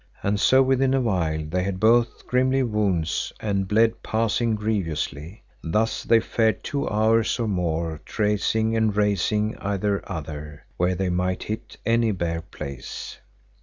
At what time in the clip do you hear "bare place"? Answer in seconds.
12.11-13.19